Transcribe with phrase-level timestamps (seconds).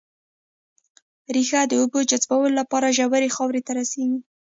[1.35, 4.19] ريښه د اوبو جذبولو لپاره ژورې خاورې ته رسېږي